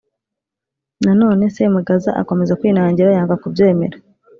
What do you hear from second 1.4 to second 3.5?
Semugaza akomeza kwinangira yanga